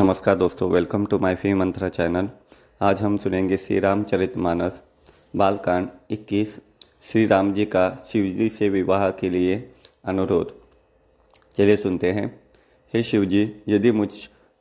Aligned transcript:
नमस्कार 0.00 0.36
दोस्तों 0.36 0.70
welcome 0.70 1.06
to 1.06 1.18
my 1.18 1.34
Fee 1.34 1.54
Mantra 1.54 1.88
channel 1.88 2.30
आज 2.82 3.02
हम 3.02 3.16
सुनेंगे 3.16 3.56
श्री 3.56 3.78
रामचरित 3.78 4.36
मानस 4.36 4.82
बालकांड 5.36 5.88
21 6.10 6.60
श्री 7.02 7.26
राम 7.26 7.52
जी 7.52 7.64
का 7.64 7.90
शिवजी 8.08 8.48
से 8.48 8.68
विवाह 8.68 9.10
के 9.10 9.30
लिए 9.30 9.68
अनुरोध। 10.04 10.54
चलिए 11.54 11.76
सुनते 11.76 12.12
हैं। 12.12 12.40
हे 12.94 13.02
शिवजी 13.02 13.62
यदि 13.68 13.90
मुझ 13.90 14.08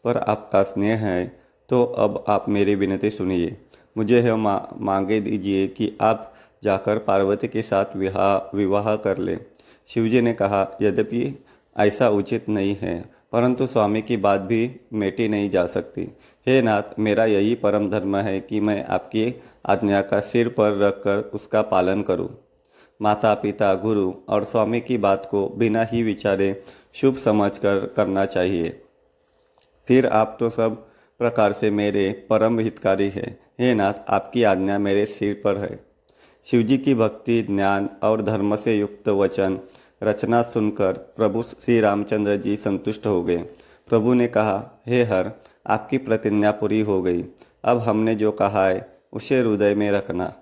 पर 0.04 0.18
आपका 0.18 0.64
स्नेह 0.64 0.98
है 0.98 1.40
तो 1.70 1.84
अब 1.84 2.26
आप 2.28 2.50
मेरी 2.50 2.76
विनती 2.76 3.10
सुनिए। 3.10 3.58
मुझे 3.98 4.22
यह 4.22 4.36
मा, 4.36 4.68
मांगे 4.78 5.22
दीजिए 5.22 5.68
कि 5.68 5.98
आप 6.02 6.34
जाकर 6.64 6.98
पार्वती 6.98 7.48
के 7.48 7.62
साथ 7.62 7.86
विवाह 7.96 8.58
विवाह 8.58 8.96
कर 8.96 9.18
ले। 9.18 9.38
शिवजी 9.88 10.22
ने 10.22 10.34
कहा 10.34 10.78
यद्यपि 10.82 11.46
ऐसा 11.78 12.10
उचित 12.10 12.50
नहीं 12.50 12.78
है 12.82 13.19
परंतु 13.34 13.68
स्वामी 13.68 14.02
की 14.02 14.18
बात 14.18 14.42
भी 14.42 14.80
मेटी 14.94 15.28
नहीं 15.28 15.50
जा 15.50 15.66
सकती। 15.66 16.02
हे 16.48 16.62
नाथ, 16.62 16.84
मेरा 17.00 17.26
यही 17.26 17.56
परम 17.56 17.90
धर्म 17.90 18.18
है 18.18 18.40
कि 18.40 18.60
मैं 18.60 18.86
आपकी 18.86 19.42
आज्ञा 19.66 20.02
का 20.02 20.20
सिर 20.20 20.50
पर 20.50 20.78
रखकर 20.78 21.18
उसका 21.18 21.62
पालन 21.62 22.02
करूँ। 22.02 22.30
माता 23.02 23.34
पिता 23.34 23.74
गुरु 23.74 24.14
और 24.30 24.44
स्वामी 24.44 24.80
की 24.80 24.98
बात 24.98 25.28
को 25.32 25.48
बिना 25.50 25.84
ही 25.84 26.04
विचारे 26.04 26.64
शुभ 26.94 27.18
समझकर 27.18 27.86
करना 27.86 28.26
चाहिए। 28.26 28.82
फिर 29.88 30.06
आप 30.06 30.38
तो 30.40 30.50
सब 30.50 30.76
प्रकार 31.20 31.54
से 31.54 31.72
मेरे 31.72 32.28
परम 32.30 32.60
हितकारी 32.60 33.10
हैं। 33.10 33.40
हे 33.60 33.74
नाथ, 33.74 33.94
आपकी 34.08 34.44
आज्ञा 34.44 34.80
मेरे 34.80 35.06
सिर 35.06 35.42
पर 35.44 35.58
है। 35.58 35.80
शिवजी 36.46 36.78
की 36.78 36.94
भक्ति, 36.96 37.42
ज्ञान 37.42 37.90
और 38.04 38.22
धर्म 38.22 38.56
से 38.56 38.78
युक्त 38.78 39.10
वचन 39.10 39.60
रचना 40.04 40.42
सुनकर 40.42 40.94
प्रभु 41.18 41.42
श्री 41.44 41.80
रामचंद्र 41.80 42.36
जी 42.36 42.56
संतुष्ट 42.56 43.06
हो 43.08 43.22
गए। 43.24 43.38
प्रभु 43.90 44.14
ने 44.14 44.28
कहा, 44.28 44.82
हे 44.88 45.04
हर, 45.04 45.32
आपकी 45.68 45.98
प्रतिज्ञा 45.98 46.52
पूरी 46.52 46.80
हो 46.82 47.02
गई। 47.02 47.24
अब 47.64 47.80
हमने 47.80 48.16
जो 48.16 48.32
कहा 48.32 48.68
है, 48.68 48.88
उसे 49.14 49.40
हृदय 49.40 49.76
में 49.76 49.90
रखना। 49.92 50.34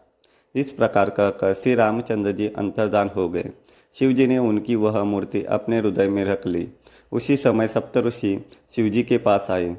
इस 0.55 0.71
प्रकार 0.71 1.09
कहकर 1.09 1.53
श्री 1.53 1.75
रामचंद्र 1.75 2.31
जी 2.31 2.47
अंतर्दान 2.47 3.09
हो 3.15 3.27
गए। 3.29 3.49
शिव 3.95 4.11
जी 4.11 4.27
ने 4.27 4.37
उनकी 4.37 4.75
वह 4.75 5.03
मूर्ति 5.03 5.43
अपने 5.43 5.77
हृदय 5.77 6.09
में 6.09 6.23
रख 6.25 6.45
ली। 6.47 6.67
उसी 7.11 7.37
समय 7.37 7.67
सप्तऋषि 7.67 8.45
शिव 8.75 8.89
जी 8.89 9.03
के 9.03 9.17
पास 9.17 9.47
आए। 9.49 9.69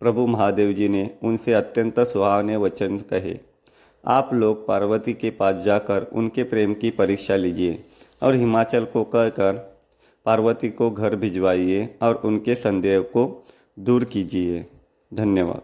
प्रभु 0.00 0.26
महादेव 0.26 0.72
जी 0.72 0.88
ने 0.88 1.10
उनसे 1.22 1.52
अत्यंत 1.52 2.00
सुहावने 2.00 2.56
वचन 2.56 2.98
कहे, 2.98 3.38
आप 4.04 4.30
लोग 4.34 4.66
पार्वती 4.66 5.12
के 5.12 5.30
पास 5.30 5.54
जाकर 5.64 6.06
उनके 6.12 6.42
प्रेम 6.42 6.74
की 6.74 6.90
परीक्षा 6.90 7.36
लीजिए। 7.36 7.84
और 8.22 8.34
हिमाचल 8.34 8.84
को 8.84 9.04
कहकर 9.04 9.52
पार्वती 10.26 10.68
को 10.68 10.90
घर 10.90 11.16
भिजवाइए 11.16 11.98
और 12.02 12.14
उनके 12.14 12.54
संदेह 12.54 13.00
को 13.00 13.46
दूर 13.78 14.04
कीजिए। 14.04 14.66
धन्यवाद। 15.14 15.62